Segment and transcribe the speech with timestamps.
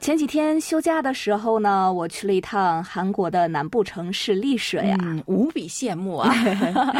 [0.00, 6.30] 前几天休假的时候呢，我去了一趟韩国的南部城市丽水啊，嗯，无比羡慕啊！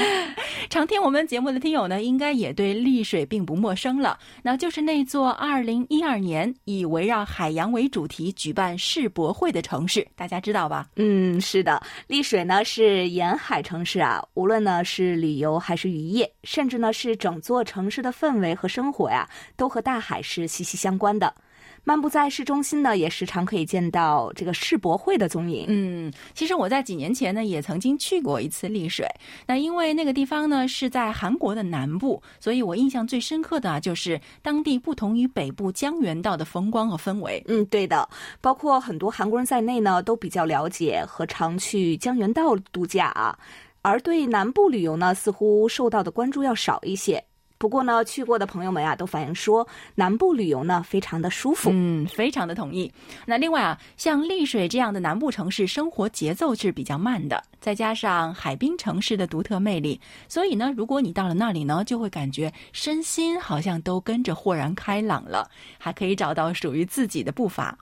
[0.70, 4.18] 常听我们节目的听友呢，应该也对丽水并不陌生了。
[4.42, 10.86] 那就是那座2012年以围绕海洋为主题举办世博会的城市，大家知道吧？
[10.96, 21.34] 嗯，是的，丽水呢是沿海城市啊，无论呢是旅游还是渔业，甚至呢是整座城市的氛围和生活呀，都和大海是息息相关的。
[21.84, 25.66] 漫步在市中心呢，也时常可以见到这个世博会的踪影。
[25.68, 29.06] 嗯，其实我在几年前呢，也曾经去过一次丽水。
[29.46, 37.44] 那因为那个地方呢是在韩国的南部，所以我印象最深刻的啊，就是当地不同于北部江原道的风光和氛围。
[37.48, 38.08] 嗯，对的，
[38.40, 43.38] 包括很多韩国人在内呢，都比较了解和常去江原道度假啊，
[43.82, 47.22] 而对南部旅游呢，似乎受到的关注要少一些。
[47.56, 51.70] 不过呢，去过的朋友们啊，都反映说南部旅游呢非常的舒服。
[51.72, 52.92] 嗯，非常的同意。
[53.26, 65.48] 那另外啊，像丽水这样的南部城市，生活节奏是比较慢的，再加上海滨城市的独特魅力，所以呢，如果你到了那里呢，就会感觉身心好像都跟着豁然开朗了，
[65.78, 67.78] 还可以找到属于自己的步伐。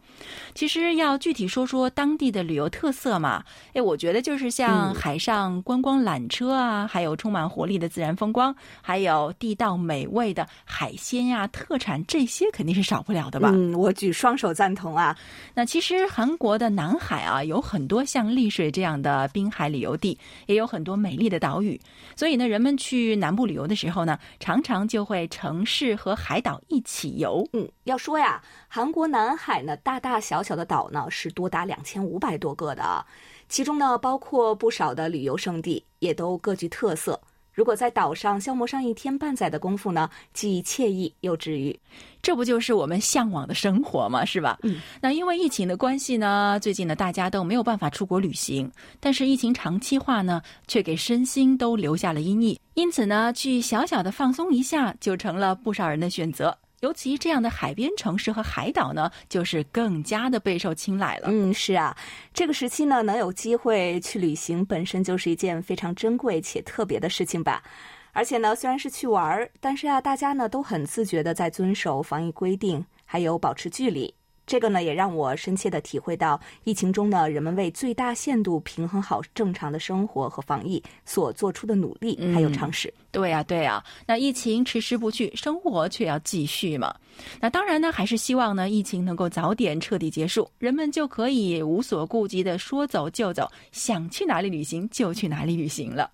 [0.55, 9.73] 其实要具体说说当地的旅游特色嘛，哎，我觉得就是像海上观光缆车啊，还有充满活力的自然风光，还有地道。
[9.83, 13.51] 美味的海鲜呀，特产这些肯定是少不了的吧？
[13.53, 15.17] 嗯，我举双手赞同啊。
[15.55, 21.81] 那其实韩国的南海啊，有很多像丽水这样的滨海旅游地，也有很多美丽的岛屿。
[22.15, 27.49] 所以呢，人们去南部旅游的时候呢，常常就会城市和海岛一起游。
[27.53, 28.41] 嗯，要说呀，
[28.75, 33.05] 韩国南海呢，大大小小的岛呢是多达两千五百多个的，
[33.47, 37.21] 其中呢包括不少的旅游胜地，也都各具特色。
[37.53, 41.79] 如果在岛上消磨上一天半载的功夫呢，既惬意又治愈，
[42.23, 44.25] 这不就是我们向往的生活吗？
[44.25, 44.59] 是吧？
[44.63, 44.81] 嗯。
[45.03, 52.59] 那因为疫情的关系呢，最近呢大家都没有办法出国旅行，但是疫情长期化呢，却给身心都留下了阴影。
[52.73, 56.57] 因此呢，去小小的放松一下，就成了不少人的选择。
[56.83, 61.29] 尤其这样的海边城市和海岛呢，就是更加的备受青睐了。
[61.31, 61.97] 嗯，是啊，
[62.35, 67.63] 这个时期呢，能有机会去旅行，本身就是一件非常珍贵且特别的事情吧。
[68.11, 74.13] 而且呢，虽然是去玩儿，但是啊，大家呢都很自觉的在遵守防疫规定，还有保持距离。
[74.53, 82.93] 这个呢，也让我深切的体会到疫情中呢，人们为最大限度平衡好正常的生活和防疫所做出的努力，还有尝试。
[83.11, 83.83] 对呀，对呀。
[84.07, 86.95] 那疫情迟迟不去，生活却要继续嘛。
[87.41, 96.11] 那当然呢，还是希望呢，疫情能够早点彻底结束，人们就可以无所顾忌的说走就走，想去哪里旅行就去哪里旅行了。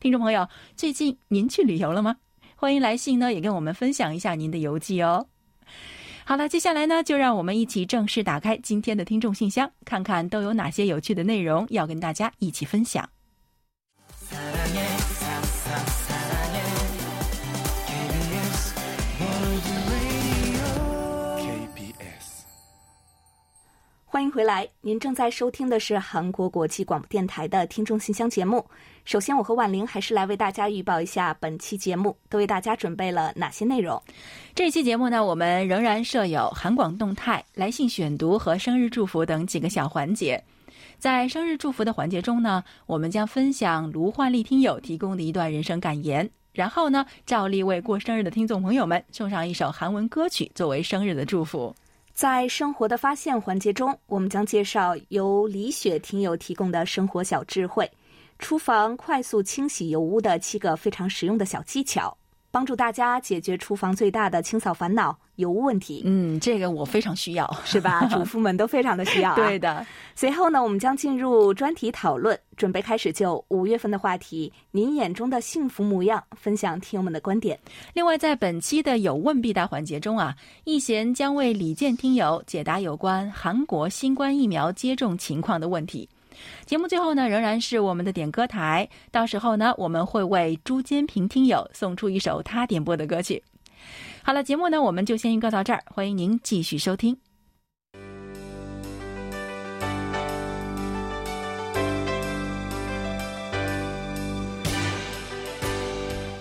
[0.00, 2.16] 听众朋友，最近您去旅游了吗？
[2.56, 5.28] 欢迎来信呢，也跟我们分享一下您的游记哦。
[6.28, 13.08] 好了，接下来呢，就让我们一起正式打开今天的听众信箱，看看都有哪些有趣的内容要跟大家一起分享。
[24.16, 28.64] 欢迎回来，您正在收听的是韩国国际广播电台的听众信箱节目。
[29.04, 34.02] 首先，我和婉玲还是来为大家预报一下本期节目都为大家准备了哪些内容。
[34.54, 40.42] 这期节目呢，我们仍然设有韩广动态、来信选读和生日祝福等几个小环节。
[40.98, 51.76] 在生日祝福的环节中呢，我们将分享卢焕丽听友提供的一段人生感言，然后呢，照例为过生日的听众朋友们送上一首韩文歌曲作为生日的祝福。
[52.16, 57.92] 在生活的发现环节中，我们将介绍由李雪听友提供的生活小智慧，
[58.38, 62.16] 厨房快速清洗油污的七个非常实用的小技巧。
[62.56, 66.00] 帮助大家解决厨房最大的清扫烦恼——油污问题。
[66.06, 68.08] 嗯，这个我非常需要，是吧？
[68.10, 69.34] 主妇们都非常的需要。
[69.34, 69.86] 对的。
[70.14, 77.60] 随后呢，我们将进入专题讨论，准备开始就五月份的话题“您眼中的幸福模样”分享听友们的观点。
[77.92, 86.08] 另外，在本期的有问必答环节中啊，易贤将为李健听友解答有关韩国新冠疫苗接种情况的问题。
[86.64, 88.88] 节目最后呢，仍然是我们的点歌台。
[89.10, 93.42] 到时候呢，我们会为朱坚平听友送出一首他点播的歌曲。
[94.22, 97.16] 好了，节目呢，我们就先预告到这儿，欢迎您继续收听。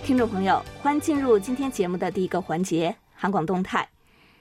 [0.03, 3.87] 听众朋友，欢迎进入今天节目的第一个环节——韩广动态。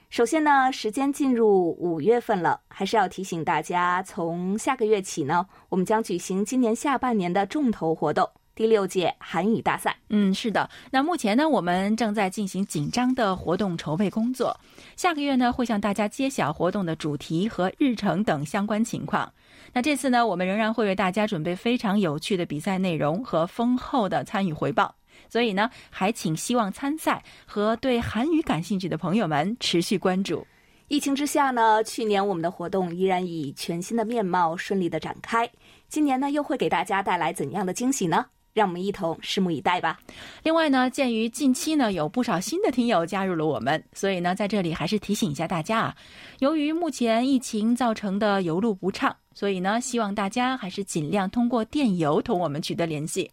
[0.09, 9.97] 首先呢，时间进入五月份了，还是要提醒大家，从下个月起呢，我们将举行今年下半年的重头活动——第六届韩语大赛。
[10.09, 10.69] 嗯，是的。
[10.91, 14.57] 那目前呢，我们正在进行紧张的活动筹备工作。
[14.95, 19.33] 下个月呢，会向大家揭晓活动的主题和日程等相关情况。
[19.73, 24.95] 那这次呢，我们仍然会为大家准备非常有趣的比赛内容和丰厚的参与回报。
[25.29, 30.45] 所以呢，还请希望参赛和对韩语感兴趣的朋友们持续关注。
[30.87, 35.49] 疫情之下呢，去年我们的活动依然以全新的面貌顺利的展开。
[35.87, 38.25] 今年呢，又会给大家带来怎样的惊喜呢？
[38.53, 39.99] 让我们一同拭目以待吧。
[40.41, 45.95] 另外呢，鉴于近期呢有不少新的听友加入了我们，所以呢，在这里还是提醒一下大家啊，
[46.39, 53.29] 由于目前疫情造成的邮路不畅，所以呢，希望大家还是尽量通过电邮同我们取得联系。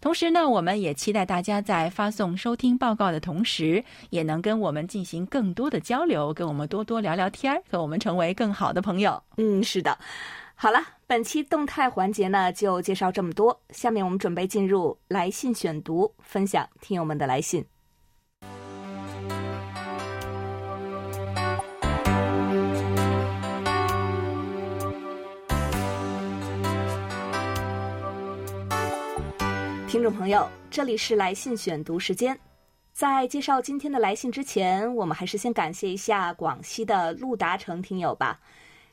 [0.00, 9.22] 同时呢，我们也期待大家在发送收听报告的同时，也能跟我们进行更多的交流，跟我们多多聊聊天儿，和我们成为更好的朋友。
[9.36, 9.98] 嗯，是的。
[10.54, 17.64] 好了，本期动态环节呢就介绍这么多，下面我们准备进入来信选读，分享听友们的来信。
[29.98, 32.38] 听众朋友，这里是来信选读时间。
[32.92, 38.38] 在介绍今天的来信之前，我们还是先感谢一下广西的陆达成听友吧。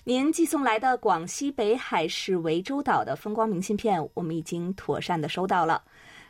[0.03, 5.79] 您寄送来的广西北海市涠洲岛的风光明信片，我们已经妥善的收到了。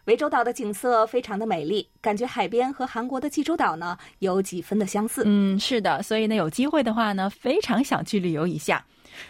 [0.06, 5.24] 涠洲岛的景色非常的美丽，感觉海边和韩国的济州岛呢有几分的相似。
[5.26, 8.86] 嗯，是的，所以呢，有机会的话呢，非常想去旅游一下。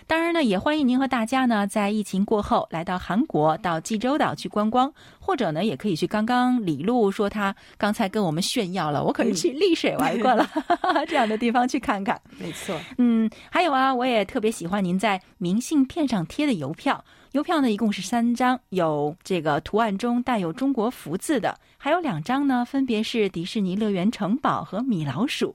[0.07, 10.47] 当然呢，也欢迎您和大家呢，在疫情过后来到韩国，到济州岛去观光，或者呢，也可以去刚刚李璐说他刚才跟我们炫耀了，我可是去丽水玩过了，
[11.07, 12.19] 这样的地方去看看。
[12.37, 17.03] 没错，嗯，还有啊，我也特别喜欢您在明信片上贴的邮票，
[17.35, 25.53] 邮票呢一共是三张，有这个图案中带有中国福字的，还有两张呢，分别是迪士尼乐园城堡和米老鼠。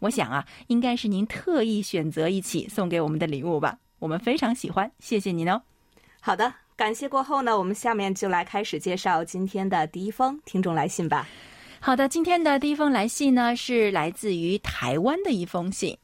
[0.00, 3.78] 我想啊，应该是您特意选择一起送给我们的礼物吧？
[3.98, 5.60] 我们非常喜欢，谢谢您哦。
[6.18, 11.28] 好的，感谢过后呢，我们下面就来开始介绍今天的第一封听众来信吧。
[11.78, 15.94] 好的，今天的第一封来信呢，是来自于台湾的一封信。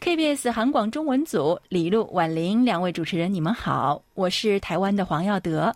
[0.00, 5.74] KBS 韩广中文组李璐、婉玲两位主持人，你们好，我是台湾的黄耀德。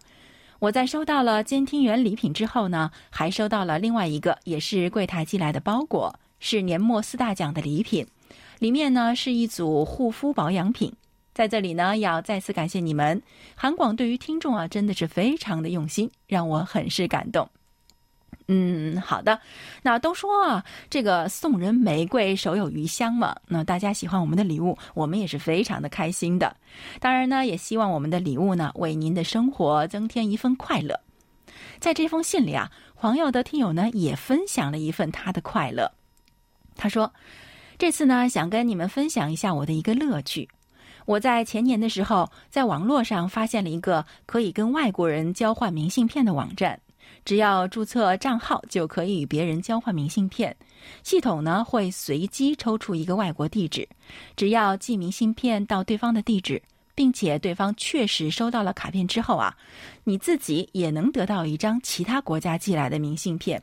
[0.60, 6.14] 我在收到了监听员礼品之后呢，还收到了另外一个也是柜台寄来的包裹。
[6.38, 8.06] 是年末四大奖的礼品，
[8.60, 10.92] 里面呢是一组护肤保养品。
[11.34, 13.20] 在这里呢，要再次感谢你们，
[13.56, 17.48] 韩广对于听众啊，真的是非常的用心，让我很是感动。
[18.54, 19.40] 嗯，好的。
[19.82, 23.34] 那都说啊，这个送人玫瑰手有余香嘛。
[23.48, 26.54] 那大家喜欢我们的礼物，我们也是非常的开心的。
[27.00, 31.00] 当然呢，也希望我们的礼物呢，为您的生活增添一份快乐。
[31.80, 35.90] 在这封信里啊，黄耀的听友呢，也分享了一份他的快乐。
[36.76, 37.10] 他说
[37.78, 40.46] ：“这次呢，想跟你们分享一下我的一个乐趣。
[41.06, 46.78] 我在前年的时候，在网络上发现了一个可以跟外国人交换明信片的网站。
[47.24, 50.56] 只要注册账号，就可以与别人交换明信片。
[51.02, 53.88] 系统呢会随机抽出一个外国地址，
[54.36, 56.60] 只要寄明信片到对方的地址，
[56.94, 59.56] 并且对方确实收到了卡片之后啊，
[60.04, 63.62] 你自己也能得到一张其他国家寄来的明信片。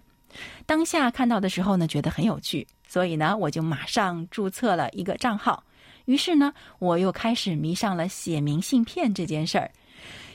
[0.66, 5.64] 当下看到的时候呢，觉得很有趣。”所以呢，我就马上注册了一个账号。
[6.06, 9.70] 于是呢，我又开始迷上了写明信片这件事儿。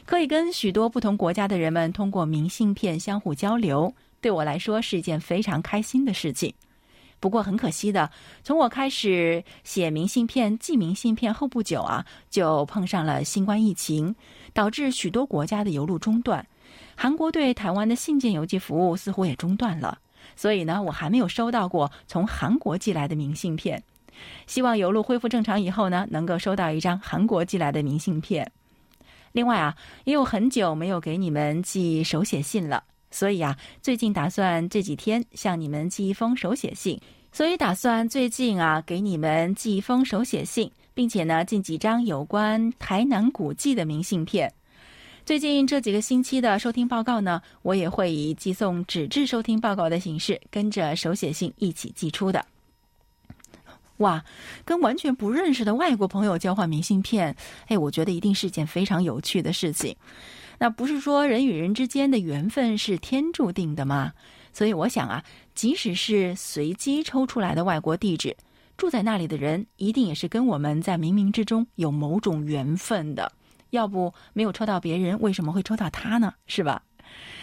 [0.06, 6.52] 可以跟许多不同国家的人们通过明信片相互交流，对我来说是一件非常开心的事情。
[7.20, 8.11] 不过很可惜的，
[8.42, 14.14] 从我开始写明信片、寄明信片后不久啊，就碰上了新冠疫情，
[14.52, 16.46] 导致许多国家的邮路中断。
[16.94, 19.99] 韩国对台湾的信件邮寄服务似乎也中断了。
[20.37, 23.82] 所以呢，我还没有收到过从韩国寄来的明信片。
[24.46, 28.50] 希望邮路恢复正常以后呢，能够收到一张韩国寄来的明信片。
[29.34, 29.74] 另外啊，
[30.04, 37.00] 也有很久没有给你们寄手写信了，所以啊，最近打算这几天向你们寄一封手写信。
[37.32, 44.54] 所以打算最近啊，给你们寄一封手写信，并且呢，寄几张有关台南古迹的明信片。
[45.26, 52.46] 最近这几个星期的收听报告呢，我也会以寄送纸质收听报告的形式，跟着手写信一起寄出的。
[53.98, 54.24] 哇，
[54.64, 57.34] 跟完全不认识的外国朋友交换明信片，
[57.68, 59.94] 哎，我觉得一定是件非常有趣的事情。
[60.58, 64.12] 那不是说人与人之间的缘分是天注定的吗？
[64.52, 65.22] 所以我想啊，
[65.54, 68.36] 即使是随机抽出来的外国地址，
[68.76, 73.30] 住在那里的人一定也是跟我们在冥冥之中有某种缘分的。
[73.70, 76.32] 要不没有抽到别人，为什么会抽到他呢？
[76.46, 76.80] 是吧？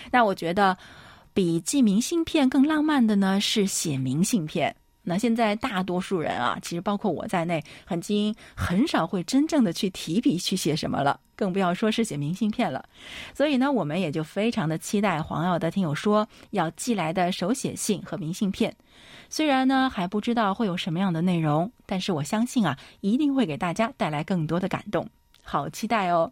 [0.10, 0.78] 那我觉得，
[1.34, 4.74] 比寄明信片更浪漫的呢是写明信片。
[5.04, 12.86] 那现在大多数人啊，其实包括我在内，很经很少会真正的去提笔去写什么了，更不要说是写明信片了。
[13.34, 18.76] 所以呢，我们也就非常的期待黄耀的听友说要寄来的手写信和明信片。
[19.28, 25.10] 虽然呢还不知道会有什么样的内容，但是我相信啊，一定会给大家带来更多的感动。
[25.42, 26.32] 好期待哦！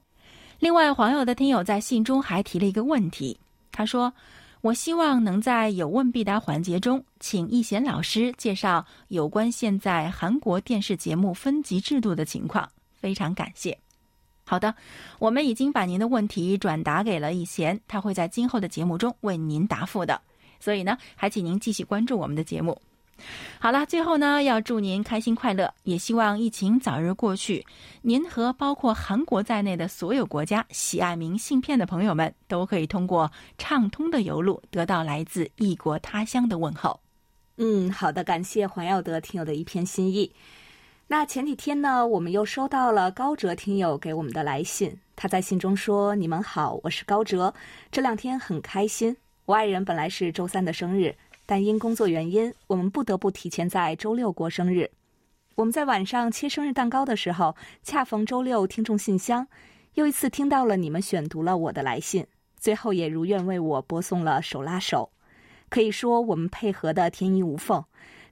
[0.60, 3.40] 另外，黄友的听友在信中还提了一个问题，
[3.72, 4.14] 他说。
[4.62, 12.70] 我希望能在有问必答环节中，请易贤老师介绍有关现在韩国电视节目分级制度的情况。
[12.94, 13.78] 非常感谢。
[14.44, 14.76] 好的，
[15.20, 20.22] 我们已经把您的问题转达给了易贤，他会在今后的节目中为您答复的。
[20.60, 22.82] 所以呢，还请您继续关注我们的节目。
[23.60, 27.66] 好了，最后呢，要祝您开心快乐，也希望疫情早日过去。
[28.02, 37.00] 您和包括韩国在内的所有国家喜爱明信片的朋友们，都可以通过畅通的邮路得到来自异国他乡的问候。
[37.58, 40.32] 嗯，好的，感谢黄耀德听友的一片心意。
[41.08, 47.54] 那前几天呢，我们又收到了高哲听友给我们的来信，他在信中说：“你们好，我是高哲，
[47.92, 49.18] 这两天很开心。
[49.46, 51.16] 我爱人本来是周三的生日。”
[51.50, 54.88] 但因工作原因，我们不得不提前在周六过生日。
[55.56, 59.48] 我们在晚上切生日蛋糕的时候，恰逢周六听众信箱，
[59.96, 62.24] 又一次听到了你们选读了我的来信，
[62.60, 65.10] 最后也如愿为我播送了手拉手。
[65.70, 67.84] 可以说我们配合的天衣无缝。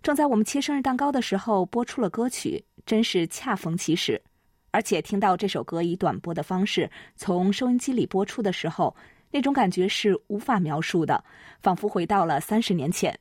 [0.04, 4.22] 正在我们切生日蛋糕的时候，播出了歌曲，真是恰逢其时。
[4.70, 8.96] 而且听到这首歌以短播的方式从收音机里播出的时候。
[9.38, 11.24] 那种感觉是无法描述的，
[11.62, 13.16] 仿佛回到了三十年前。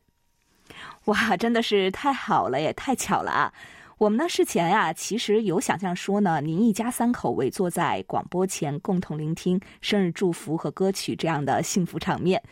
[1.04, 3.52] 哇，真的是太好了，也太巧了啊！
[3.99, 12.42] 我们呢事前啊，其实有想象说呢，您一家三口围坐在广播前，共同聆听生日祝福和歌曲这样的幸福场面。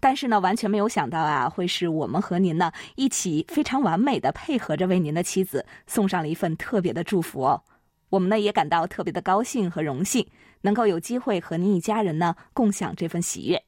[0.00, 7.62] 但是呢，完全没有想到啊，会是我们和您呢一起非常完美的配合着，为您的妻子送上了一份特别的祝福哦。
[8.10, 10.26] 我们呢也感到特别的高兴和荣幸。
[10.64, 13.62] 能够有机会和您一家人呢共享这份喜悦。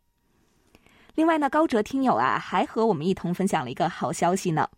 [1.15, 4.69] 另外呢，高哲听友啊还和我们一同分享了一个好消息呢。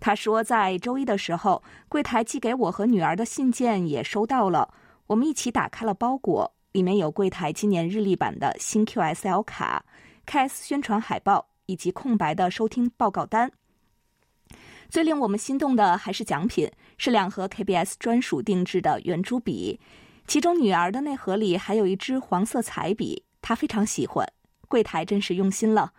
[0.00, 4.72] 他说，在周一的时候，柜台寄给我和女儿的信件也收到了。
[5.06, 9.84] 我们一起打开了包裹，里面有柜台今年日历版的新 QSL 卡、
[10.26, 13.50] KS 宣传海报以及空白的收听报告单。
[14.88, 19.78] 最令我们心动的还是奖品，是两盒 KBS 专属定制的圆珠笔。
[20.26, 24.26] 其中女儿的那盒里还有一支黄色彩笔，她非常喜欢。
[24.68, 25.92] 柜台真是用心了，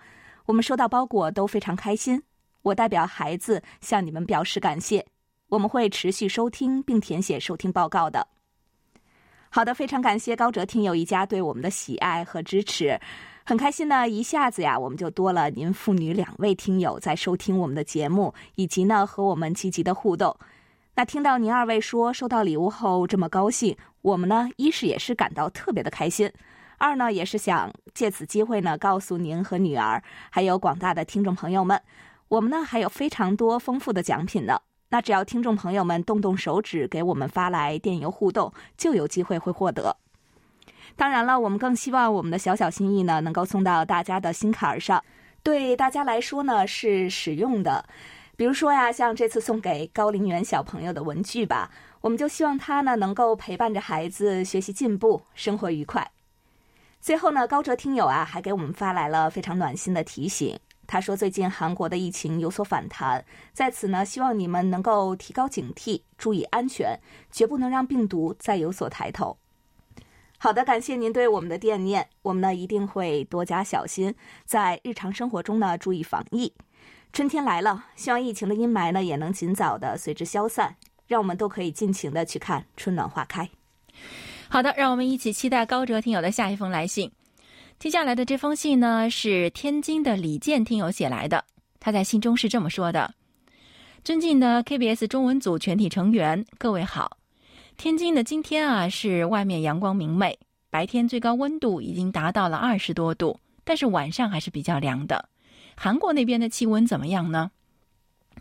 [0.46, 2.24] 我们收到包裹都非常开心。
[2.62, 5.06] 我代表孩子向你们表示感谢，
[5.50, 8.26] 我们会持续收听并填写收听报告的。
[9.50, 12.98] 好的，非常感谢高哲听友一家对我们的喜爱和支持，
[13.44, 20.34] 很开心呢，一下子呀我们就多了您父女两位听友在收听我们的节目，以及呢和我们积极的互动。
[20.96, 26.32] 那听到您二位说收到礼物后这么高兴，我们呢一是也是感到特别的开心，
[26.78, 31.82] 二呢也是想借此机会呢告诉您和女儿，还有广大的听众朋友们，
[32.28, 34.60] 我们呢还有非常多丰富的奖品呢。
[34.90, 39.96] 那只要听众朋友们动动手指给我们发来电邮互动，就有机会会获得。
[40.98, 45.02] 当然了，我们更希望我们的小小心意呢能够送到大家的心坎儿上，
[45.42, 47.86] 对大家来说呢是实用的。
[48.42, 51.70] 比如说呀，像这次送给高龄园小朋友的文具吧，
[52.02, 56.12] 我们就希望他呢能够陪伴着孩子学习进步，生活愉快。
[57.00, 60.58] 最后呢，高哲听友啊还给我们发来了非常暖心的提醒，
[60.88, 69.38] 他说最近韩国的疫情有所反弹，在此呢希望你们能够提高警惕，注意安全，绝不能让病毒再有所抬头。
[70.40, 76.52] 好的，感谢您对我们的惦念，我们呢一定会多加小心，在日常生活中呢注意防疫。
[77.14, 80.74] 春天来了，希望疫情的阴霾呢也能尽早的随之消散，
[81.08, 83.50] 让我们都可以尽情的去看春暖花开。
[84.48, 87.12] 好的，让我们一起期待高哲听友的下一封来信。
[87.80, 91.44] 接下来的这封信呢是天津的李健听友写来的，
[91.82, 93.14] 他在信中是这么说的
[94.06, 97.18] ：“尊敬的 KBS 中文组全体成员，各位好。
[97.76, 100.40] 天津的今天啊是外面阳光明媚，
[100.70, 105.28] 白天最高温度已经达到了二十多度，但是晚上还是比较凉的。”
[105.82, 107.50] 韩国那边的气温怎么样呢？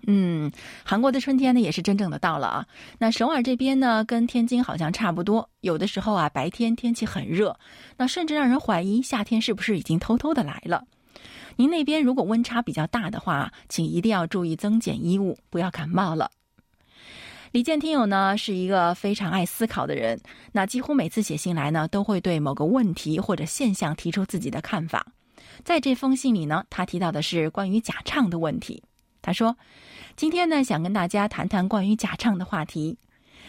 [0.07, 0.53] 嗯，
[0.85, 2.67] 韩国的春天呢也是真正的到了啊。
[2.99, 7.59] 那首尔这边呢跟天津好像差不多，有的时候啊白天天气很热，
[7.97, 10.85] 那甚至让人怀疑夏天是不是已经偷偷的来了。
[11.57, 16.31] 您那边如果温差比较大的话，请一定要注意增减衣物，不要感冒了。
[17.53, 20.21] 李健听友呢是一个非常爱思考的人，
[20.53, 25.07] 那几乎每次写信来呢都会对某个问题或者现象提出自己的看法。
[25.65, 28.83] 在这封信里呢，他提到的是关于假唱的问题。
[29.23, 29.57] 他说
[30.17, 32.97] ：“今天呢，想跟大家谈谈关于假唱的话题。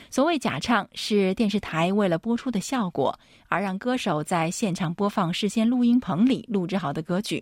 [0.10, 3.18] 所谓假唱，是电视台为了播出的效果，
[3.48, 7.42] 而让歌手在现场播放事先录音棚里录制好的歌曲。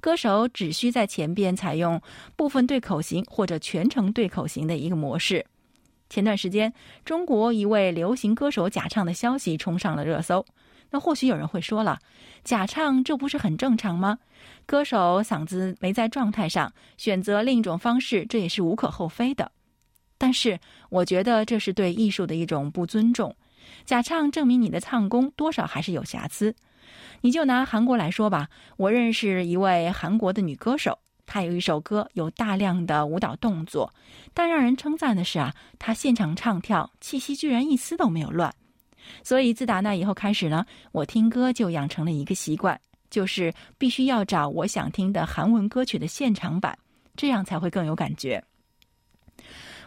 [0.00, 2.00] 歌手只需在前边采用
[2.36, 5.46] 部分对口型或者全程对口型的一个模式。
[6.10, 6.72] 前段时间，
[7.04, 10.44] 中国一位流行歌手假唱的消息冲上了热搜。
[10.92, 11.98] 那或许有人会说了，
[12.44, 14.18] 假唱这不是很正常吗？
[14.66, 19.50] 歌手嗓子没在状态上，选择另一种方式，这也是无可厚非的。
[20.18, 23.34] 但是，我觉得这是对艺术的一种不尊重。
[23.84, 26.54] 假唱证明你的唱功多少还是有瑕疵。
[27.22, 33.94] 你就拿韩国来说吧，我认识一位韩国的女歌手，她有一首歌有大量的舞蹈动作，
[34.34, 38.54] 但让人称赞的是啊，她现场唱跳气息居然一丝都没有乱。
[39.22, 42.80] 所以自打那以后开始呢，我听歌就养成了一个习惯。
[43.10, 46.78] 就是必须要找我想听的韩文歌曲的现场版，
[47.14, 48.42] 这样才会更有感觉。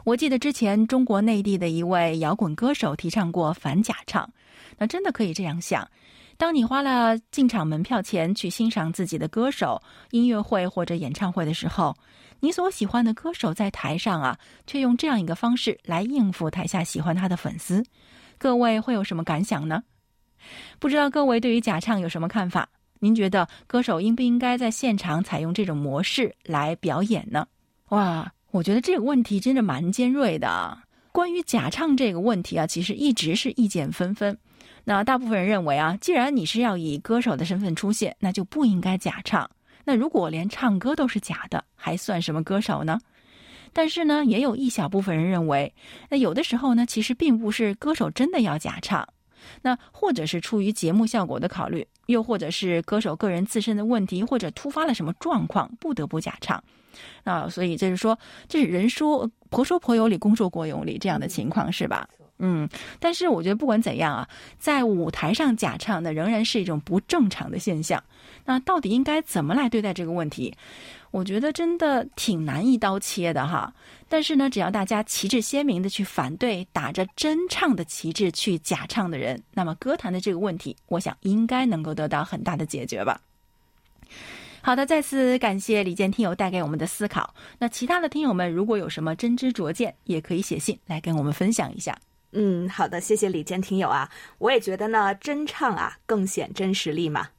[0.03, 4.31] 我记得之前中国内地的一位摇滚歌手提倡过反假唱，
[4.77, 5.89] 那真的可以这样想：
[6.38, 9.81] 当你花了进场门票钱去欣赏自己的歌手
[10.12, 11.95] 音乐会或者演唱会的时候，
[12.41, 17.84] 你所喜欢的歌手在台上啊，却用这样一个方式来应付台下喜欢他的粉丝，
[18.38, 19.84] 各位会有什么感想呢？
[20.80, 22.70] 不知道各位对于假唱有什么看法？
[23.00, 27.48] 您觉得歌手应不应该在现场采用这种模式来表演呢？
[27.89, 30.77] 哇，我觉得这个问题真的蛮尖锐的。
[31.12, 34.38] 关于假唱这个问题啊，其实一直是意见纷纷。
[34.84, 39.50] 那大部分人认为啊，既然你是要以歌手的身份出现，那就不应该假唱。
[39.84, 43.00] 那如果连唱歌都是假的，还算什么歌手呢？
[43.76, 45.74] 但是呢，也有一小部分人认为，
[46.10, 49.06] 那有的时候呢，其实并不是歌手真的要假唱。
[49.62, 56.64] 那或者是出于节目效果的考虑，又或者是歌手个人自身的问题，或者突发了什么状况，不得不假唱。
[57.26, 62.08] 那，所以就是说，这是人说婆说婆有理，公说婆有理这样的情况，是吧？
[62.40, 62.68] 嗯。
[62.98, 68.02] 但是我觉得不管怎样啊，在舞台上假唱，那仍然是一种不正常的现象。
[68.46, 70.56] 那到底应该怎么来对待这个问题？
[71.15, 73.73] 我觉得真的挺难一刀切的哈。
[74.10, 83.21] 但是呢，只要大家旗帜鲜明的去反对打着真唱的旗帜去假唱的人，那么歌坛的这个问题，我想应该能够得到很大的解决吧。
[84.62, 87.34] 好的，再次感谢李健听友带给我们的思考。
[87.60, 91.97] 那其他的听友们如果有什么真知灼见，也可以写信来跟我们分享一下。
[92.34, 97.30] 嗯，好的，谢谢李健听友啊，我也觉得呢，真唱啊更显真实力嘛。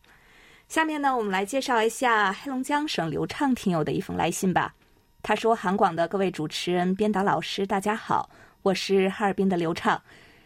[0.69, 4.75] 下面呢，我们来介绍一下黑龙江省刘畅听友的一封来信吧。
[5.23, 8.29] 他说：“韩广的各位主持人、编导老师，大家好，
[8.63, 10.03] 我是哈尔滨的刘畅。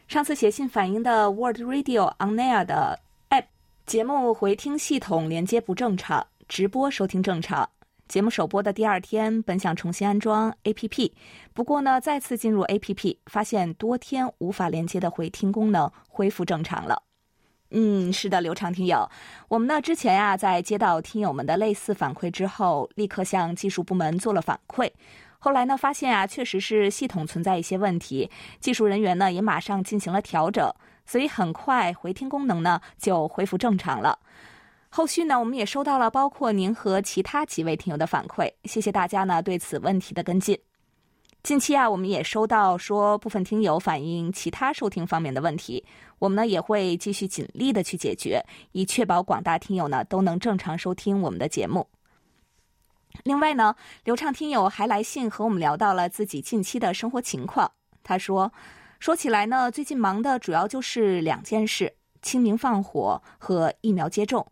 [0.09, 3.47] 上次写信反映的 World Radio On Air 的 App
[3.87, 7.69] 节目回听系统连接不正常，直播收听正常。
[8.07, 11.13] 节目首播的第二天，本想重新安装 APP，
[11.55, 17.05] 不过呢，再次进入 APP，发现多天无法连接的回听功能恢复正常了。”
[17.73, 19.09] 嗯，是的，刘畅听友，
[19.49, 24.91] 我们呢之前呀，在接到听友们的类似反馈之后，立刻向技术部门做了反馈。
[25.39, 28.29] 后来呢，发现啊，确实是系统存在一些问题，
[28.59, 30.69] 技术人员呢也马上进行了调整，
[31.07, 34.19] 所以很快回听功能呢就恢复正常了。
[34.89, 40.59] 后续呢，我们也收到了包括您和其他几位听友的反馈，谢谢大家呢对此问题的跟进。
[41.43, 45.83] 近期啊，我们也收到说部分听友反映其他收听方面的问题，
[46.19, 51.89] 我们呢也会继续尽力的去解决，以确保广大听友呢都能正常收听我们的节目。
[53.25, 53.75] 另外呢，
[54.05, 57.71] 流畅听友还来信和我们聊到了自己近期的生活情况。
[58.03, 58.53] 他说，
[58.99, 64.47] 说起来呢，最近忙的主要就是两件事：清明放火和疫苗接种。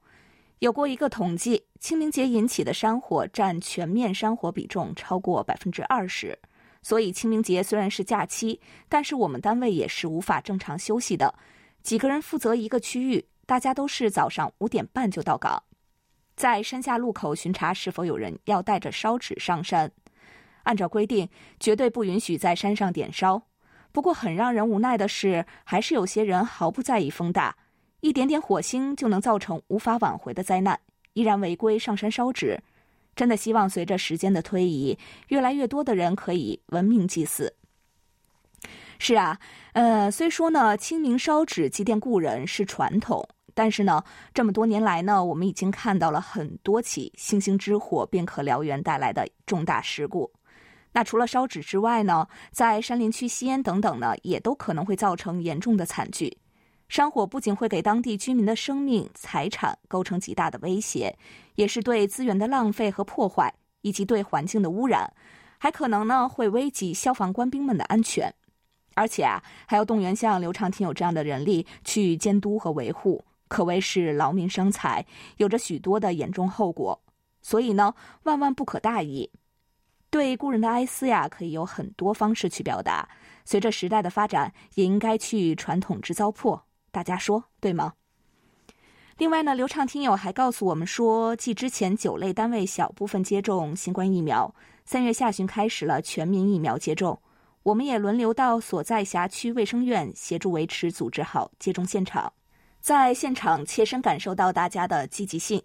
[0.60, 6.36] 有过一个统计，清明节引起的山火占全面山火比重超过百分之二十。
[6.82, 11.34] 所以清明节虽然是假期，但是我们单位也是无法正常休息的。
[11.82, 15.62] 几个人负责一个区域，大家都是早上五点半就到岗，
[16.36, 19.90] 在山下路口巡查是否有人要带着烧纸上山。
[20.64, 23.42] 按照规定，绝对不允许在山上点烧。
[23.90, 27.56] 不过很让人无奈的是，还是有些人毫不在意风大，
[28.00, 30.78] 一点点火星就能造成无法挽回的灾难，
[31.14, 32.60] 依然违规上山烧纸。
[33.18, 37.52] 真的希望随着时间的推移，越来越多的人可以文明祭祀。
[39.00, 39.36] 是啊，
[39.72, 50.30] 呃，虽说呢，清明烧纸祭奠故人是传统，但是呢，这么多年来呢，我们已经看到了很多起星星之火便可燎原带来的重大事故。
[50.92, 56.38] 那除了烧纸之外呢，在山林区吸烟等等呢，也都可能会造成严重的惨剧。
[56.88, 61.14] 山火不仅会给当地居民的生命财产构成极大的威胁，
[61.54, 65.12] 也是对资源的浪费和破坏，以及对环境的污染，
[65.58, 68.34] 还可能呢会危及消防官兵们的安全。
[68.94, 75.04] 而且啊，还要动员像刘畅听友这样的人力去监督和维护，可谓是劳民伤财，
[75.36, 77.00] 有着许多的严重后果。
[77.42, 79.30] 所以呢，万万不可大意。
[80.10, 83.06] 对故人的哀思呀，可以有很多方式去表达。
[83.44, 86.62] 随着时代的发展，也应该去传统之糟粕。
[86.90, 87.92] 大家说对吗？
[89.16, 97.20] 另外呢，流畅听友还告诉我们说，继之前九类单位小部分接种新冠疫苗，三月下旬开始了全民疫苗接种。
[97.64, 102.32] 我们也轮流到所在辖区卫生院协助维持、组织好接种现场，
[102.80, 105.62] 在现场切身感受到大家的积极性。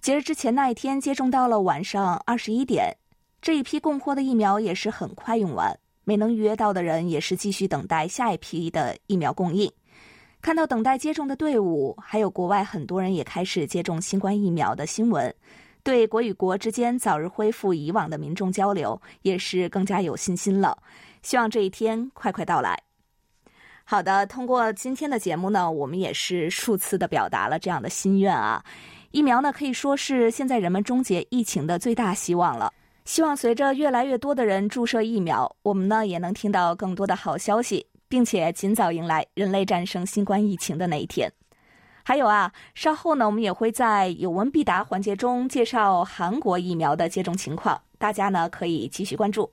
[0.00, 2.94] 节日之前那一天接种到了晚上二十一点，
[3.40, 9.72] 这一批供货的疫苗也是很快用完，没能预约到的人也是继续等待下一批的疫苗供应。
[10.40, 15.34] 看到等待接种的队伍，还有国外很多人也开始接种新冠疫苗的新闻，
[15.82, 20.76] 对国与国之间早日恢复以往的民众交流也是更加有信心了。
[21.22, 22.80] 希望这一天快快到来。
[23.84, 28.62] 好的，通过今天的节目呢，我们也是数次的表达了这样的心愿啊。
[29.10, 32.72] 疫苗呢，可以说是现在人们终结疫情的最大希望了。
[33.06, 41.32] 希望随着越来越多的人注射疫苗，我们呢也能听到更多的好消息，并且尽早迎来人类战胜新冠疫情的那一天。
[42.04, 49.52] 还有啊，稍后呢，我们也会在有问必答环节中介绍韩国疫苗的接种情况，大家呢可以继续关注。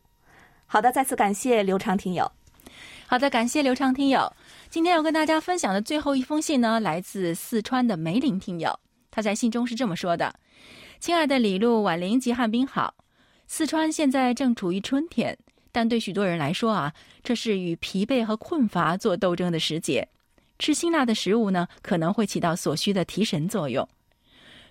[0.66, 2.32] 好的，再次感谢刘畅听友。
[3.08, 4.32] 好的，感谢刘畅听友。
[4.70, 8.80] 今天要跟大家分享的最后一封信呢，来自四川的梅林听友。
[9.12, 10.34] 他在信中是这么说的
[11.00, 12.96] ：“亲爱的李璐、婉玲及汉斌好，
[13.48, 15.38] 四川现在正处于春天，
[15.76, 20.08] 但对许多人来说啊，这是与疲惫和困乏做斗争的时节。
[20.58, 23.86] 吃辛辣的食物呢，可能会起到所需的提神作用。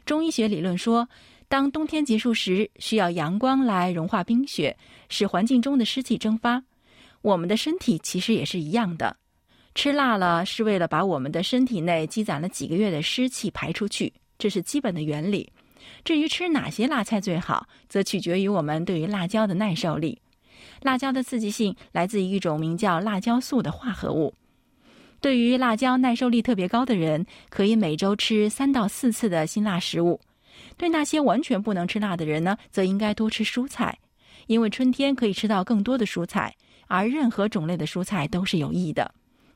[0.07, 1.07] 中医学理论说。”
[1.47, 4.77] 当冬天结束时，需要阳光来融化冰雪，
[5.11, 6.64] 使环境中的湿气蒸发。
[7.21, 9.14] 我们的身体其实也是一样的，
[9.75, 15.53] 吃辣了是为了把我们的身体内积攒了几个月的湿气排出去，这是基本的原理。
[16.03, 20.19] 至于吃哪些辣菜最好，则取决于我们对于辣椒的耐受力。
[20.85, 24.35] 辣椒的刺激性来自于一种名叫辣椒素的化合物。
[25.18, 30.20] 对于辣椒耐受力特别高的人，可以每周吃三到四次的辛辣食物。
[30.77, 33.99] 对那些完全不能吃辣的人呢，则应该多吃蔬菜，
[34.47, 36.55] 因为春天可以吃到更多的蔬菜，
[36.87, 39.11] 而任何种类的蔬菜都是有益的，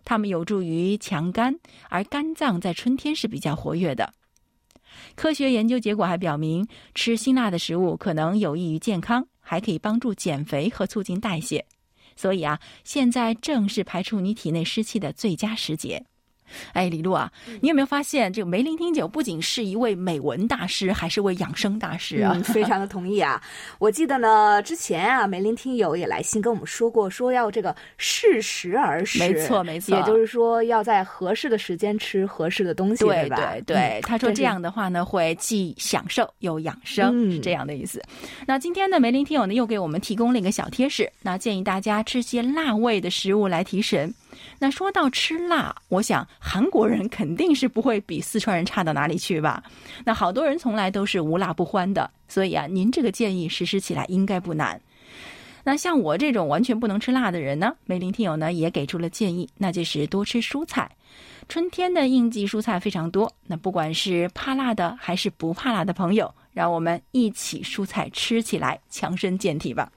[0.06, 1.54] 它们有助于强肝，
[1.90, 4.14] 而肝脏在春天是比较活跃的。
[5.14, 11.64] 科学研究结果还表明，吃辛辣的食物可能有益于健康，还可以帮助减肥和促进代谢。
[12.14, 16.04] 所以啊，现在正是排出你体内湿气的最佳时节。
[16.72, 17.30] 哎，李璐啊，
[17.60, 22.34] 你有没有发现这个梅林听酒不仅是一位美文大师，还是位养生大师啊？
[22.44, 23.40] 非常的同意啊！
[23.78, 33.36] 我记得呢，之前啊，梅林听友也来信跟我们说过，说要这个适时而食，没错没错，也就是说要在合适的时间吃合适的东西，对吧？
[33.36, 38.02] 对对，他说这样的话呢，会既享受又养生，是这样的意思。
[38.46, 44.12] 那今天呢，梅林听友呢又给我们提供了一个小贴士，那建议大家吃些辣味的食物来提神。
[44.58, 49.62] 那说到吃辣，我想韩国人肯定是不会比四川人差到哪里去吧？
[50.04, 54.80] 那好多人从来都是无辣不欢的，所以啊，您这个建议实施起来应该不难。
[55.64, 60.90] 那像我这种完全不能吃辣的人呢，梅林听友呢也给出了建议，那就是多吃蔬菜。
[61.48, 69.90] 春天的应季蔬菜非常多，那不管是怕辣的还是不怕辣的朋友，让我们一起蔬菜吃起来，强身健体吧。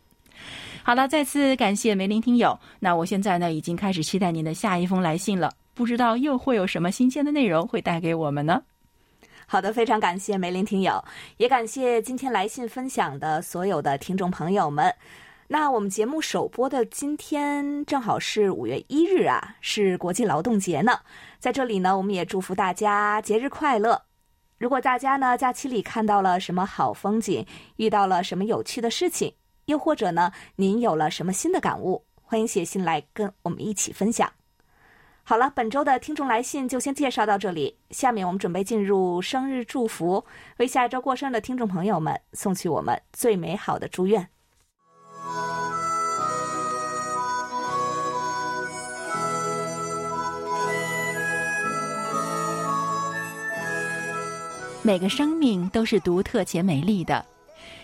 [0.83, 2.57] 好了，再次感谢梅林听友。
[2.79, 5.51] 那我现在呢，已经开始期待您的下一封来信了。
[5.73, 8.61] 不知道又会有什么新鲜的内容会带给我们呢？
[9.45, 11.03] 好的，非常感谢梅林听友，
[11.37, 14.93] 也感谢今天来信分享的所有的听众朋友们。
[15.47, 20.93] 那我们节目首播的今天正好是五月一日啊，是国际劳动节呢。
[21.39, 24.01] 在这里呢，我们也祝福大家节日快乐。
[24.57, 29.33] 如果大家呢假期里看到了什么好风景，遇到了什么有趣的事情。
[29.71, 32.03] 又或者呢，您有了什么新的感悟？
[32.21, 34.31] 欢迎写信来跟我们一起分享。
[35.23, 37.77] 好了，本周的听众来信就先介绍到这里。
[37.89, 40.23] 下面我们准备进入生日祝福，
[40.57, 44.27] 为下一周过生日的听众朋友们送去我们最美好的祝愿。
[54.83, 57.23] 每个生命都是独特且美丽的，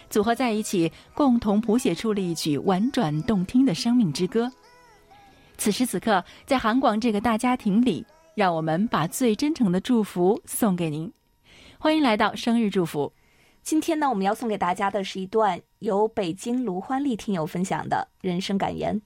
[0.10, 4.52] 组合在一起，共同谱写出了一曲婉转动听的生命之歌。
[5.58, 11.12] 此时此刻，在韩广这个大家庭里，让我们把最真诚的祝福送给您。
[11.80, 13.12] 欢迎来到生日祝福。
[13.64, 19.02] 今天呢，我们要送给大家的是一段由北京卢欢丽听友分享的人生感言：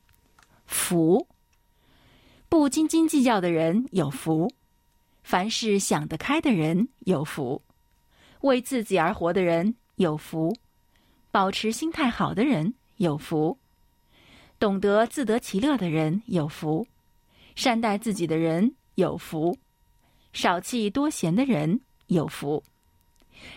[0.67, 1.27] 福，
[2.47, 4.47] 不斤斤计较的人有福；
[5.23, 7.63] 凡事想得开的人有福。
[8.41, 10.55] 为自己而活的人有福，
[11.31, 13.57] 保持心态好的人有福，
[14.59, 16.85] 懂得自得其乐的人有福，
[17.55, 19.57] 善待自己的人有福，
[20.33, 22.61] 少气多闲的人有福，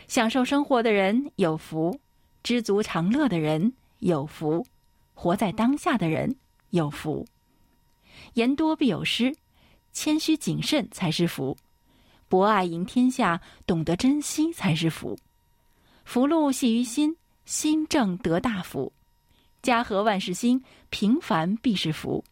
[0.07, 1.99] 享受生活的人有福，
[2.45, 4.65] 知足常乐的人有福，
[5.13, 6.37] 活在当下的人
[6.71, 7.27] 有福。
[8.35, 9.35] 言多必有失，
[9.93, 11.57] 谦虚谨慎才是福。
[12.29, 15.19] 博爱赢天下，懂得珍惜才是福。
[16.05, 18.93] 福禄系于心，心正得大福。
[19.63, 22.25] 家和万事兴，平凡必是福。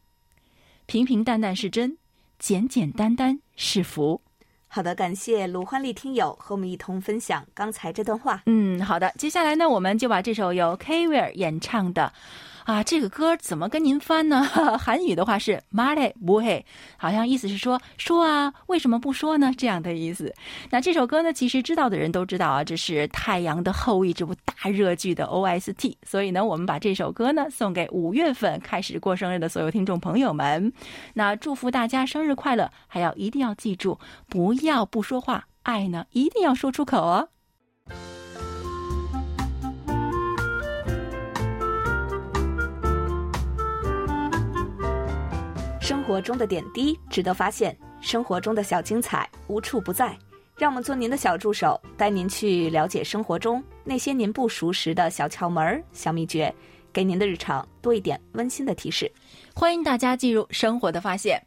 [0.87, 1.97] 平平淡淡是真，
[2.39, 4.21] 简简单单是福。
[4.69, 8.43] 好的，感谢鲁欢丽听友和我们一同分享刚才这段话。
[8.47, 12.13] 嗯，好的，接下来呢，我们就把这首由 K 维尔演唱的。
[12.65, 14.45] 啊，这个歌怎么跟您翻呢？
[14.79, 16.65] 韩语的话是“马嘞不嘿”，
[16.97, 19.53] 好像意思是说说啊，为什么不说呢？
[19.57, 20.33] 这样的意思。
[20.71, 25.97] 那这首歌呢，其实知道的人都知道啊，这是《太阳的后裔》这部大热剧的 OST。
[26.05, 30.73] 所以呢，我们把这首歌呢送给五月份开始过生日的所有听众朋友们。
[31.15, 33.99] 那祝福大家生日快乐，还要一定要记住，
[34.29, 37.29] 不要不说话，爱呢一定要说出口哦。
[45.93, 50.17] 生活中的点滴值得发现，生活中的小精彩无处不在。
[50.57, 56.53] 让我们做您的小助手，带您去了解生活中那些您不熟识的小窍门、小秘诀，
[56.95, 59.13] 给您的日常多一点温馨的提示。
[59.55, 61.39] 欢迎大家进入生活的发现。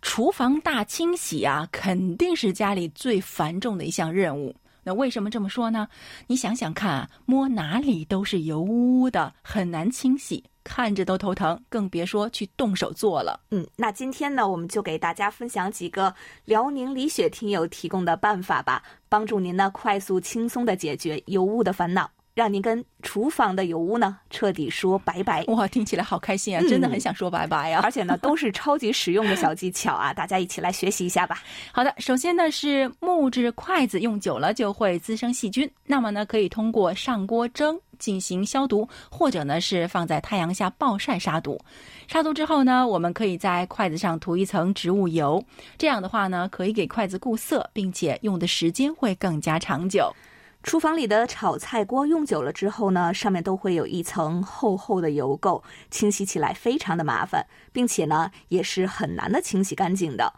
[0.00, 4.56] 厨房大清洗啊，肯定是家里最繁重的一项任务。
[4.86, 5.88] 那为什么这么说呢？
[6.28, 10.44] 你想想看，摸哪里都是油污污的，很难清洗。
[10.62, 13.40] 看着都头疼，更别说去动手做了。
[13.50, 22.08] 嗯，那今天呢，我们就给大家分享几个辽宁李雪听友提供的办法吧，帮助您呢快速轻松的解决油污的烦恼。
[22.36, 25.42] 让您跟厨房的油污呢彻底说拜拜！
[25.44, 27.80] 哇，听起来好开心啊，真的很想说拜拜啊！
[27.82, 31.42] 而且呢， 都是超级实用的小技巧啊，大家一起来学习一下吧。
[31.72, 41.58] 好的，首先呢是木质筷子用久了就会滋生细菌，那么呢可以通过上锅蒸进行消毒，或者呢是放在太阳下暴晒杀毒。
[42.06, 45.42] 杀毒之后呢，我们可以在筷子上涂一层植物油，
[45.78, 50.14] 这样的话呢可以给筷子固色，并且用的时间会更加长久。
[50.66, 60.34] 厨房里的炒菜锅用久了之后呢，上面都会有一层厚厚的油垢，清洗起来非常的麻烦，并且呢也是很难的清洗干净的。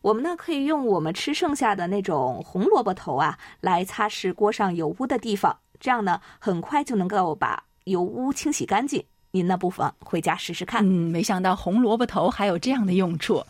[0.00, 9.04] 我们呢可以用我们吃剩下的那种红萝卜头啊，来擦拭锅上油污的地方，这样呢很快就能够把油污清洗干净。
[9.30, 10.84] 您呢不妨回家试试看。
[10.84, 13.44] 嗯，没想到红萝卜头还有这样的用处。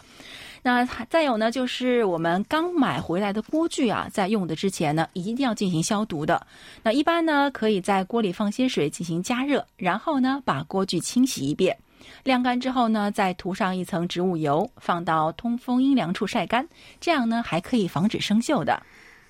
[0.69, 6.47] 那再有呢，就是我们刚买回来的锅具啊，在用的之前呢，一定要进行消毒的。
[6.83, 11.75] 那一般呢，可以在锅里放些水进行加热，然后呢，把锅具清洗一遍，
[12.23, 16.69] 晾干之后呢，再涂上一层植物油，放到通风阴凉处晒干，
[17.01, 18.83] 这样呢，还可以防止生锈的。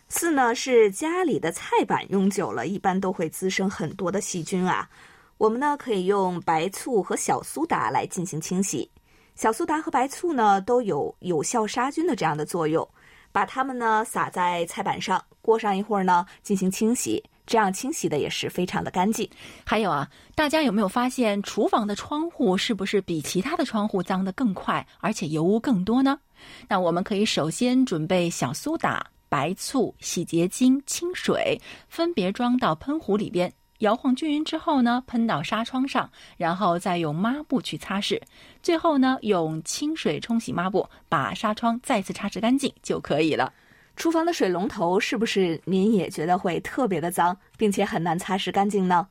[0.09, 4.91] 四呢，是家里的菜板用久了，一般都会滋生很多的细菌啊。
[5.37, 8.91] 我们呢，可以用白醋和小苏打来进行清洗。
[9.39, 12.87] 小苏打和白醋呢都有有效杀菌的这样的作用，
[13.31, 19.31] 把它们呢撒在菜板上，过上一会儿呢进行清洗，这样清洗的也是非常的干净。
[19.65, 26.19] 还有啊，大家有没有发现厨房的窗户是不是比其他的窗户脏得更快，而且油污更多呢？
[26.67, 31.57] 那我们可以首先准备小苏打、白醋、洗洁精、清水，
[31.89, 33.53] 分别装到喷壶里边。
[33.79, 38.21] 摇晃均匀之后呢，喷到纱窗上，然后再用抹布去擦拭，
[38.63, 43.53] 最后呢用清水冲洗抹布，把纱窗再次擦拭干净就可以了。
[43.95, 49.09] 厨房的水龙头是不是您也觉得会特别的脏，并且很难擦拭干净呢？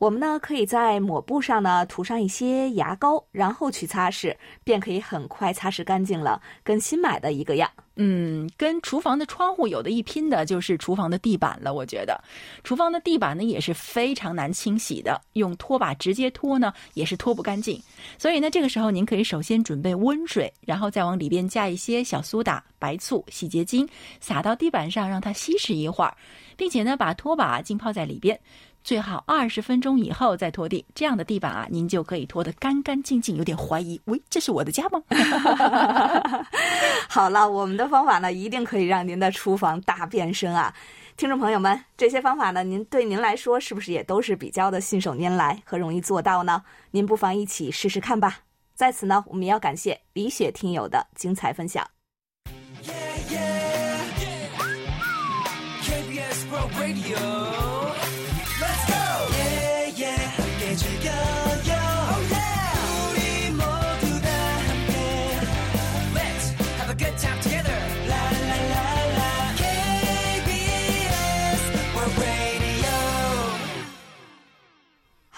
[0.00, 4.34] 我们呢可以在抹布上呢涂上一些牙膏，然后去擦拭，
[4.64, 7.70] 便可以很快擦拭干净了，跟新买的一个样。
[7.96, 11.74] 嗯，跟厨房的窗户有的一拼的就是厨房的地板了。
[11.74, 12.18] 我觉得，
[12.64, 17.78] 厨房的地板呢也是非常难清洗的，用拖把直接拖呢也是拖不干净。
[18.16, 23.86] 所以呢，这个时候您可以首先准备温水，然后再往里边加一些小苏打、白醋、洗洁精，
[24.18, 26.16] 撒到地板上让它稀释一会儿，
[26.56, 28.40] 并且呢把拖把浸泡在里边。
[28.82, 33.36] 最好二十分钟以后再拖地，这样的地板啊，您就可以拖得干干净净。
[33.36, 35.02] 有点怀疑，喂，这是我的家吗？
[37.08, 40.74] 好了，我们的方法呢，一定可以让您的厨房大变身啊！
[41.16, 46.62] 听众朋友们，这些方法呢，您对您来说是不是也都是比较的信手拈来和容易做到呢？
[46.90, 48.38] 您不妨一起试试看吧。
[48.74, 51.86] 在此呢，我们也要感谢李雪听友的精彩分享。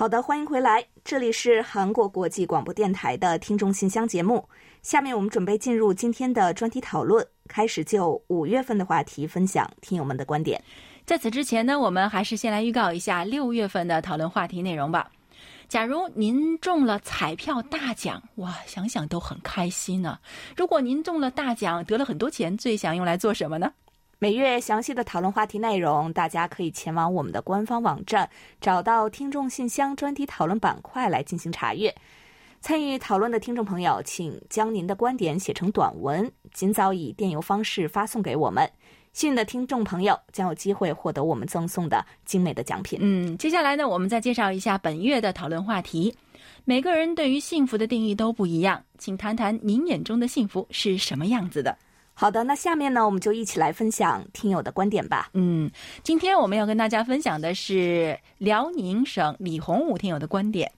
[0.03, 4.49] 好的，欢迎回来，这里是韩国国际广播电台的听众信箱节目。
[4.83, 10.61] 下面我们准备进入今天的专题讨论，开始就五月份的话题分享听友们的观点。
[11.07, 15.09] 在此之前呢，我们还是先来预告一下六月份的讨论话题内容吧。
[15.69, 20.19] 假如您中了彩票大奖，哇，想想都很开心呢。
[20.57, 23.73] 如果您中了大奖，得了很多钱，最想用来做什么呢？
[24.23, 28.31] 每月详细的讨论话题内容，大家可以前往我们的官方网站，
[28.61, 31.93] 找到听众信箱专题讨论板块来进行查阅。
[32.61, 38.71] 参与讨论的听众朋友，请将您的观点写成短文，尽早以电邮方式发送给我们。
[39.13, 43.01] 幸运的听众朋友将有机会获得我们赠送的精美的奖品。
[43.03, 46.15] 嗯，接下来呢，我们再介绍一下本月的讨论话题。
[46.65, 51.77] 每个人对于幸福的定义都不一样，请谈谈您眼中的幸福是什么样子的？
[52.23, 55.31] 好的，那下面呢，我们就一起来分享听友的观点吧。
[55.35, 55.69] 嗯，
[56.05, 60.71] 今天我们要跟大家分享的是辽宁省李洪武听友的观点。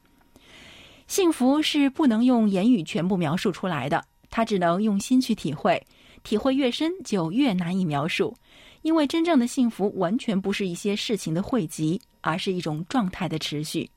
[1.06, 5.86] 幸福是不能用言语全部描述出来的，他只能用心去体会，
[6.22, 8.34] 体会越深就越难以描述。
[8.80, 13.90] 因为真正的幸福完全不是一些事情的汇集，而是一种状态的持续。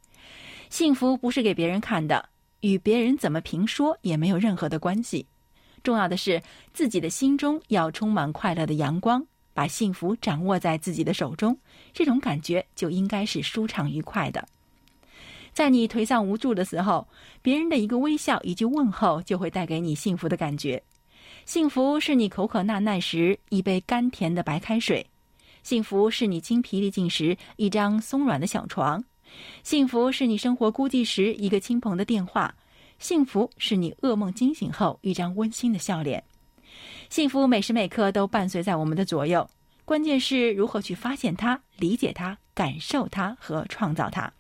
[0.70, 2.28] 幸福不是给别人看的，
[2.60, 5.26] 与别人怎么评说也没有任何的关系。
[5.84, 6.42] 重要的是，
[6.74, 11.58] 自己的心中要充满快乐的阳光，把幸福掌握在自己的手中，
[11.94, 14.46] 这种感觉就应该是舒畅愉快的。
[15.54, 17.08] 在你颓丧无助的时候，
[17.42, 20.84] 别人的一个微笑、一句问候，就会带给你幸福的感觉。
[21.46, 25.02] 幸福是你口渴难耐时一杯甘甜的白开水；
[25.64, 29.02] 幸福是你精疲力尽时一张松软的小床；
[29.64, 32.54] 幸福是你生活孤寂时一个亲朋的电话。
[33.00, 36.24] 幸福是你噩梦惊醒后一张温馨的笑脸，
[37.10, 39.48] 幸福每时每刻都伴随在我们的左右，
[39.86, 44.32] 关键是如何去发现它、理解它、感受它和创造它。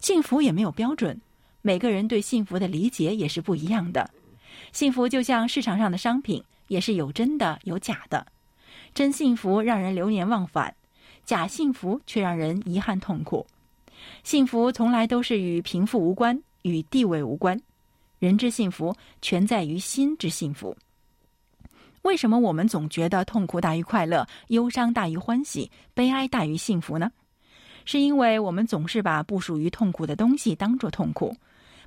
[0.00, 1.20] 幸福也没有标准，
[1.60, 4.10] 每个人对幸福的理解也是不一样的。
[4.72, 8.26] 幸福就像市场上的商品，也是有真的有假的。
[8.94, 10.74] 真幸福让人流年忘返，
[11.24, 13.46] 假幸福却让人遗憾痛苦。
[14.24, 16.42] 幸福从来都是与贫富无关。
[16.62, 17.60] 与地位无关，
[18.18, 20.76] 人之幸福全在于心之幸福。
[22.02, 27.10] 为什么我们总觉得痛苦大于快乐，忧伤大于欢喜，悲哀大于幸福呢？
[27.84, 31.36] 是因为我们总是把不属于痛苦的东西当作痛苦，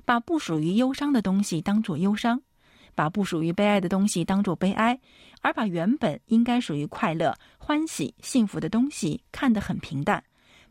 [0.04, 2.40] 把不属于忧伤的东西当作忧伤，
[2.94, 4.98] 把不属于悲哀的东西当作悲哀，
[5.40, 10.22] 而把原本应该属于快乐、欢喜、幸福的东西看得很平淡，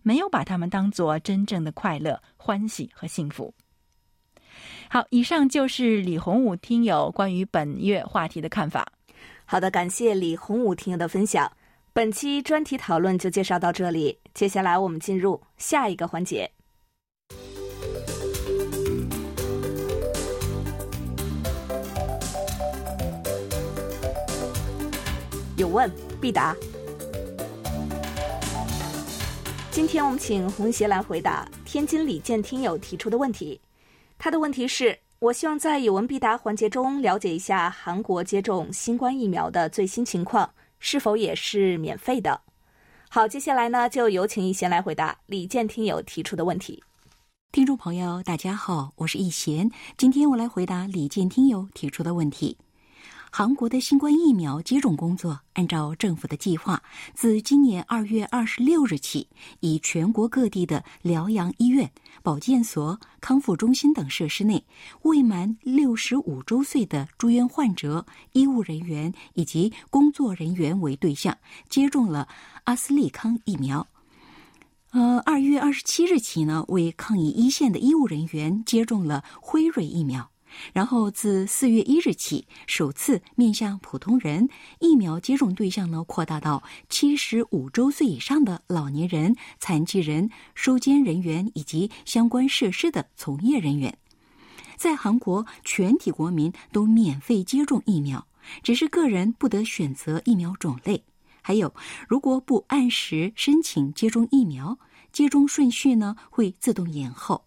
[0.01, 3.53] 没有把它们当作真正的快乐、欢喜和幸福。
[4.89, 8.87] 好，以上就是李洪武听友关于本月话题的看法。
[9.45, 11.51] 好的，感谢李洪武听友的分享。
[11.93, 16.49] 本期专题讨论就介绍到这里，接下来我们进入下一个环节。
[25.57, 26.55] 有问必答。
[29.69, 33.59] 今天我们请红鞋来回答天津李健听友提出的问题。
[34.23, 40.47] 他的问题是：我希望在有问必答环节中了解一下韩国接种新冠疫苗的最新情况，
[40.77, 42.39] 是否也是免费的？
[43.09, 46.83] 好，接下来呢，就有请易贤来回答李健听友提出的问题。
[47.51, 52.55] 听众朋友，大家好，我是易贤，今天我来回答李健听友提出的问题。
[53.33, 59.25] 韩国的新冠疫苗接种工作按照政府的计划，自今年二月二十六日起，
[59.61, 61.89] 以全国各地的疗养医院、
[62.21, 64.61] 保健所、康复中心等设施内，
[65.03, 71.37] 未满六十五周岁的住院患者、医务人员以及工作人员为对象，
[71.69, 72.27] 接种了
[72.65, 73.87] 阿斯利康疫苗。
[74.89, 80.30] 呃，二月二十七日起呢，为抗疫一线的医务人员接种了辉瑞疫苗。
[80.73, 84.49] 然后自四月一日起，首次面向普通人，
[84.79, 93.97] 疫苗接种对象呢扩大到七十五周岁以上的老年人、残疾人、收监人员以及相关设施的从业人员。
[94.77, 98.25] 在韩国，全体国民都免费接种疫苗，
[98.63, 101.03] 只是个人不得选择疫苗种类。
[101.43, 101.73] 还有，
[102.07, 104.77] 如果不按时申请接种疫苗，
[105.11, 107.43] 接种顺序呢会自动延后。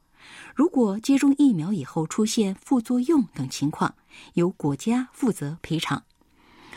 [0.55, 3.95] 如果接种疫苗以后出现副作用等情况，
[4.35, 6.05] 由国家负责赔偿。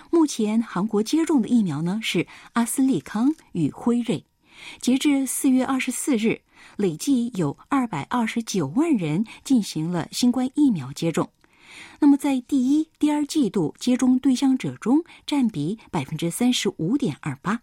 [0.10, 4.26] 目前韩国接种的疫苗呢是阿斯利康与辉瑞，
[4.82, 6.42] 截至四月二十四日，
[6.78, 11.30] 累计有二百二十九万人进行了新冠疫苗接种。
[12.00, 17.62] 那么在第一、第二季度接种对象者中，占比百分之三十五点二八。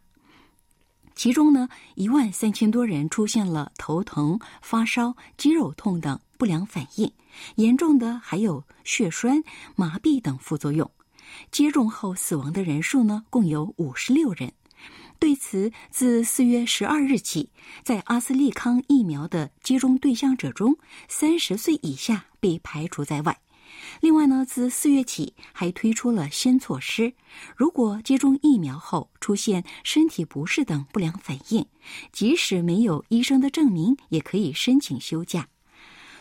[1.14, 7.10] 其中呢，一万三千多人出现了头疼、发烧、肌肉痛等不良反应，
[7.54, 9.42] 严重的还有血栓、
[9.76, 10.90] 麻痹等副作用。
[11.50, 14.52] 接种后死亡的人数呢，共有五十六人。
[15.18, 17.48] 对此，自四月十二日起，
[17.82, 20.76] 在阿斯利康疫苗的接种对象者中，
[21.08, 23.38] 三十岁以下被排除在外。
[24.00, 27.12] 另外呢，自四月起还推出了新措施：
[27.56, 31.64] 如果接种疫苗后出现身体不适等不良反应，
[32.12, 35.48] 即使没有医生的证明，也可以申请休假。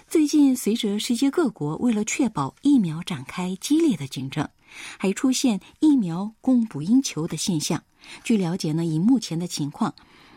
[0.08, 4.48] 最近，随着世界各国为了确保疫苗展开激烈的竞争，
[4.98, 7.82] 还出现疫苗供不应求的现象。
[8.24, 9.94] 据了解呢，以目前的情况。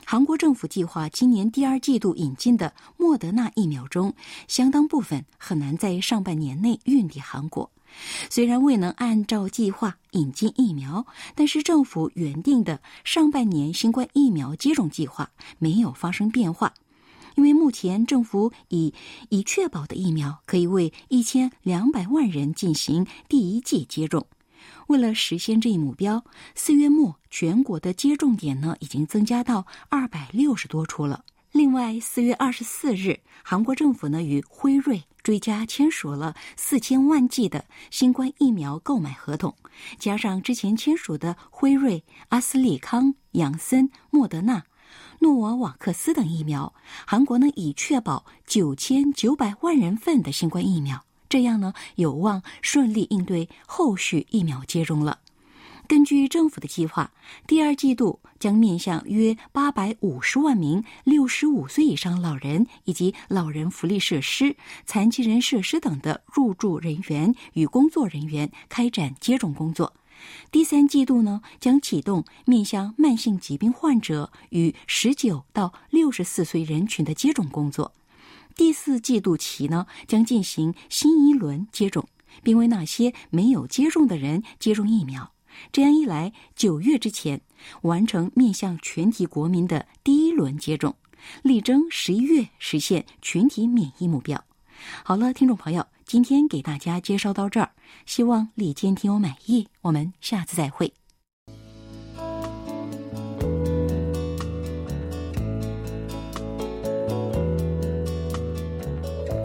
[0.08, 4.14] 韩国政府计划今年第二季度引进的莫德纳疫苗中，
[4.46, 7.68] 相当部分很难在上半年内运抵韩国。
[8.30, 11.04] 虽然未能按照计划引进疫苗，
[11.34, 15.28] 但是政府原定的上半年新冠疫苗接种计划
[15.58, 16.72] 没有发生变化，
[17.34, 18.94] 因为目前政府已
[19.30, 24.24] 已确保的疫苗可以为一千两百万人进行第一剂接种。
[24.88, 31.24] 为了实现这一目标，四月末全国的接种点呢已经增加到二百六十多处了。
[31.52, 39.54] 另外，四月二十四日，韩国政府呢与辉瑞追加签署了四千万剂的新冠疫苗购买合同，
[39.98, 44.64] 加上之前签署的辉瑞、阿斯利康、杨森、莫德纳、
[45.20, 46.74] 诺瓦瓦克斯等疫苗，
[47.06, 51.04] 韩国呢已确保九千九百万人份的新冠疫苗。
[51.36, 55.18] 这样呢，有望顺利应对后续疫苗接种了。
[55.86, 57.12] 根据政府的计划，
[57.46, 64.56] 第二季度将面向约八百五十万名六十五岁以上老人以及老人福利设施、
[64.86, 69.92] 残疾人设施等的入住人员与工作人员开展接种工作。
[70.50, 77.92] 第三季度呢，将启动面向慢性疾病患者与十九到六十四岁人群的接种工作。
[78.56, 82.08] 第四季度起呢，将进行新一轮接种，
[82.42, 85.30] 并为那些没有接种的人接种疫苗。
[85.70, 87.40] 这样一来，九月之前
[87.82, 90.96] 完成面向全体国民的第一轮接种，
[91.42, 94.42] 力争十一月实现群体免疫目标。
[95.04, 97.70] 好了，听众朋友，今天给大家介绍到这儿，
[98.06, 99.68] 希望李坚听友满意。
[99.82, 100.92] 我们下次再会。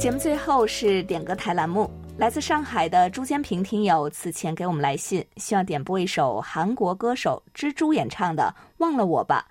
[0.02, 1.88] 节目最后是点歌台栏目，
[2.18, 9.46] 来自上海的朱坚平听友此前给我们来信，希望点播一首韩国歌手蜘蛛演唱的《忘了我吧》，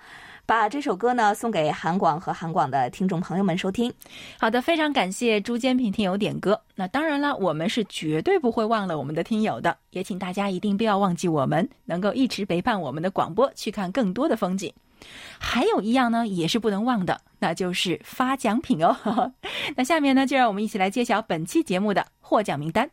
[0.47, 3.95] 把这首歌呢送给韩广和韩广的听众朋友们收听。
[4.41, 6.61] 好的，非常感谢朱坚平听友点歌。
[6.75, 14.75] 那当然了，我们是绝对不会忘了我们的听友的，也请大家一定不要忘记我们，能够一直陪伴我们的广播，去看更多的风景。
[15.39, 19.33] 还有一样呢，也是不能忘的，那就是发奖品哦。
[19.77, 22.91] 那下面呢，就让我们一起来揭晓本期节目的获奖名单。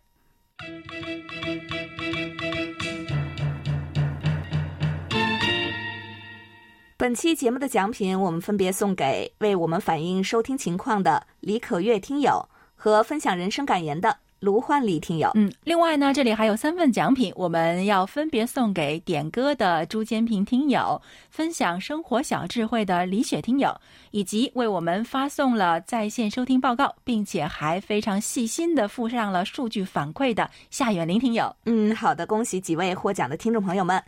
[7.00, 15.32] 本期节目的奖品，我们分别送给为我们反映收听情况的李可月听友和分享人生感言的卢焕丽听友。
[15.36, 23.76] 嗯，另外呢，这里还有三份奖品，我们要分别送给点歌的朱坚平听友、分享生活小智慧的李雪听友，
[24.12, 31.56] 以及为我们发送了在线收听报告，并且还非常细心的附上了数据反馈的夏远林听友。
[31.66, 34.02] 嗯，好的，恭喜几位获奖的听众朋友们。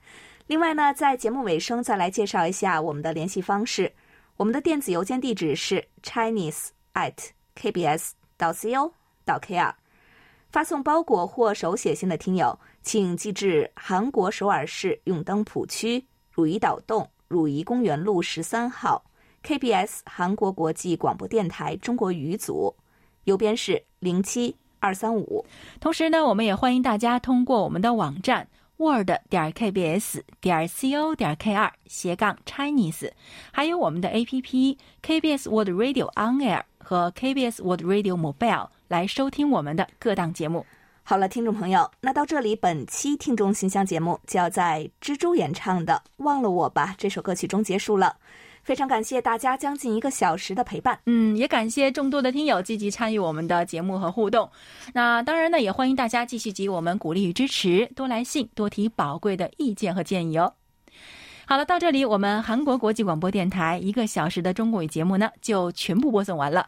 [0.46, 3.92] 另外呢，在节目尾声再来介绍一下我们的联系方式。
[4.38, 7.14] 我们的电子邮件地址是 chinese at
[7.60, 8.92] kbs 到 co
[9.26, 9.74] 到 kr。
[10.50, 19.04] 发送包裹或手写信的听友，请寄至韩国首尔市永登浦区汝矣岛洞汝矣公园路十三号
[19.44, 22.74] KBS 韩国国际广播电台中国语组，
[23.26, 25.46] 邮编是零七二三五。
[25.80, 28.48] 同时呢，我们也欢迎大家通过我们的网站。
[28.78, 33.12] word 点 kbs 点 co 点 kr 斜杠 Chinese，
[33.52, 40.66] 还有我们的 APP KBS World Radio On Air 和 KBS World Radio Mobile 来收听我们的各档节目。
[41.04, 48.18] 好了，听众朋友，那到这里，本期听众信箱节目就要在蜘蛛演唱的《忘了我吧》这首歌曲中结束了。
[48.64, 54.50] 非常感谢大家将近一个小时的陪伴，嗯，也感谢众多的听友积极参与我们的节目和互动。
[54.94, 60.52] 那当然呢，也欢迎大家继续给我们鼓励与支持，多来信，多提宝贵的意见和建议哦。
[61.46, 66.68] 好了，到这里，我们韩国国际广播电台一个小时的中国语节目呢，就全部播送完了。